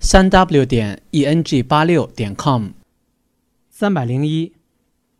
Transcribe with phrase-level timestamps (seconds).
[0.00, 2.70] 三 w 点 e n g 八六点 com。
[3.70, 4.52] 三百零一，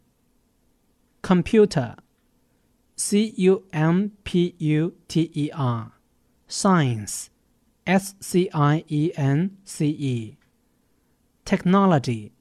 [1.26, 1.96] computer,
[2.96, 5.92] C U M P U T E R,
[6.48, 7.30] science,
[7.86, 10.38] S C I E N C E,
[11.46, 12.32] technology,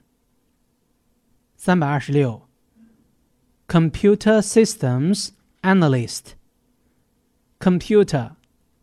[1.56, 2.48] 三百二十六。
[3.66, 6.34] Computer Systems Analyst
[7.58, 8.36] Computer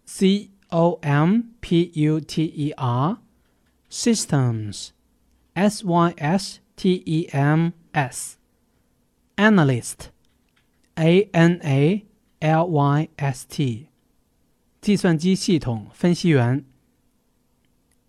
[0.09, 3.17] C O M P U T E R
[3.89, 4.91] Systems
[5.53, 8.37] S Y S T E M S
[9.35, 10.09] Analyst
[10.95, 12.05] A N A
[12.39, 13.87] L Y S T
[14.81, 16.63] 计算机系统分析员。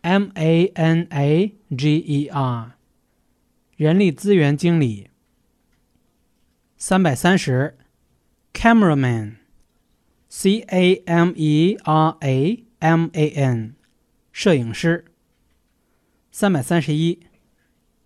[0.08, 2.72] M A N A G E R，
[3.76, 5.10] 人力资源经理。
[6.78, 7.78] 三百三十
[8.54, 13.76] ，cameraman，C A M E R A M A N，
[14.32, 15.04] 摄影师。
[16.32, 17.20] 三百三十一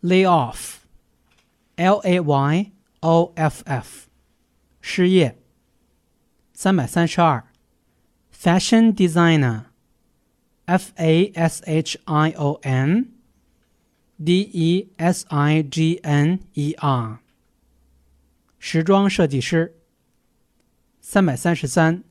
[0.01, 2.71] ，lay off，L A Y
[3.01, 4.07] O F F，
[4.81, 5.38] 失业。
[6.51, 7.48] 三百三十二
[8.36, 9.65] ，fashion designer
[10.66, 13.12] designer，f a s h i o n
[14.22, 17.18] d e s i g n e r，
[18.58, 19.74] 时装设计师。
[21.00, 22.02] 三百三十三，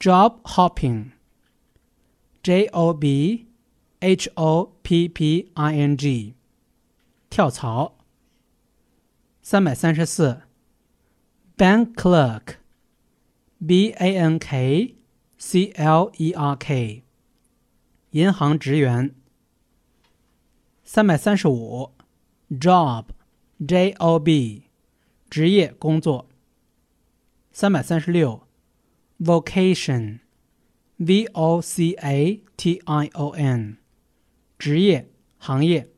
[0.00, 3.46] job hopping，j o b
[4.00, 6.34] h o p p i n g，
[7.30, 7.96] 跳槽。
[9.42, 10.42] 三百三十四，
[11.56, 14.96] bank clerk。B A N K
[15.38, 17.04] C L E R K，
[18.11, 19.13] 银行职员。
[20.83, 21.91] 三百三十五
[22.49, 24.63] ，Job，J O B，
[25.29, 26.29] 职业工作。
[27.51, 28.47] 三百三十六
[29.19, 33.77] ，Vocation，V O C A T I O N，
[34.57, 35.89] 职业行业。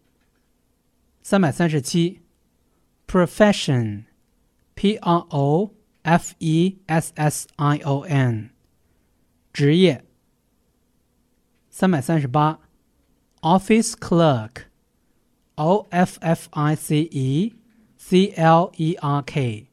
[1.21, 2.21] 三百三十七
[3.07, 5.75] ，Profession，P R O。
[6.01, 8.51] F E S S I O N，
[9.51, 10.05] 职业。
[11.79, 12.59] 三百三十八
[13.39, 17.53] ，Office Clerk，O F F I C E
[17.97, 19.67] C L E R K，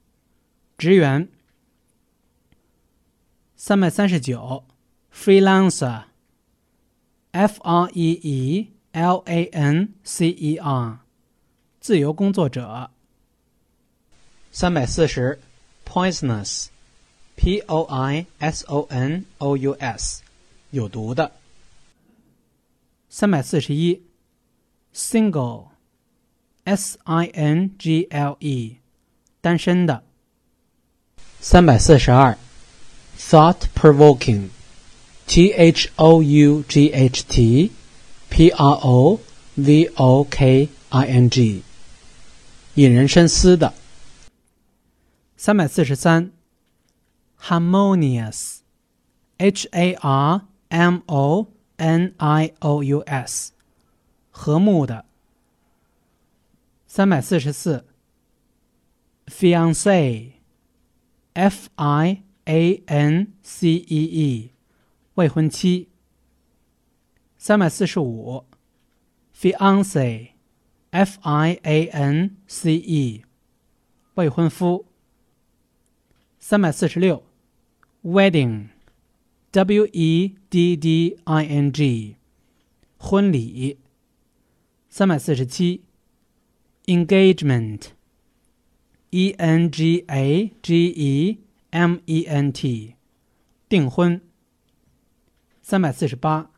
[0.79, 1.27] 职员。
[3.57, 4.63] 三百三十九
[5.13, 11.01] ，Freelancer，F R E E L A N C E R，
[11.81, 12.93] 自由工作者。
[14.53, 15.41] 三百四十。
[15.85, 16.69] poisonous,
[17.35, 20.23] p o i s o n o u s，
[20.71, 21.33] 有毒的。
[23.16, 24.02] 三百四十一，
[24.94, 25.70] single,
[26.64, 28.78] s i n g l e，
[29.42, 30.06] 单身的。
[31.40, 32.38] 三百四十二，
[33.18, 34.50] thought provoking,
[35.28, 37.72] t h o u g h t
[38.30, 39.20] p r o
[39.56, 41.64] v o k i n g，
[42.76, 43.74] 引人深思的。
[45.36, 46.32] 三百四十三，
[47.40, 53.53] harmonious，h a r m o N i o u s，
[54.31, 55.05] 和睦的。
[56.87, 57.87] 三百四十四
[59.27, 60.33] ，fiance，f
[61.75, 64.51] i a n c e e，
[65.15, 65.89] 未婚妻。
[67.37, 68.45] 三百四十五
[69.35, 73.25] ，fiance，f i a n c e，
[74.15, 74.87] 未婚夫。
[76.39, 77.25] 三百四十六
[78.03, 78.69] ，wedding
[81.25, 82.17] Wedding，
[82.99, 83.79] 婚礼。
[84.91, 85.83] 三百四十七
[86.85, 91.39] ，engagement，e n g a g e
[91.71, 92.97] m e n t，
[93.67, 94.21] 订婚。
[95.63, 96.51] 三百四十八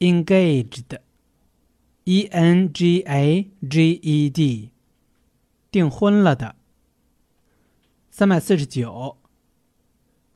[0.00, 4.70] ，engaged，e n g a g e d，
[5.70, 6.56] 订婚了的。
[8.10, 9.16] 三百四十九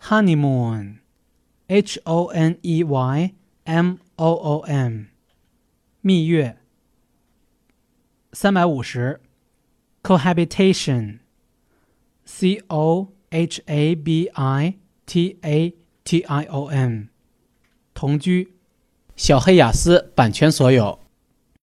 [0.00, 0.99] ，Honeymoon
[1.70, 3.34] ，honeymoon，h o n e y
[3.64, 3.96] m
[6.00, 6.56] 蜜月。
[8.32, 9.20] 三百五十
[10.02, 14.74] ，cohabitation，c o h a b i
[15.06, 15.74] t a
[16.04, 17.08] t i o n，
[17.94, 18.54] 同居。
[19.16, 20.99] 小黑雅思版权所有。